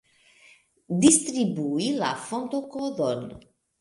[1.03, 3.27] Distribui la fontokodon.